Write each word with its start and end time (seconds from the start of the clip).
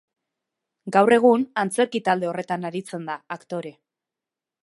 Gaur 0.95 1.13
egun, 1.17 1.43
antzerki 1.65 2.01
talde 2.09 2.29
horretan 2.31 2.67
aritzen 2.71 3.07
da, 3.13 3.21
aktore. 3.39 3.75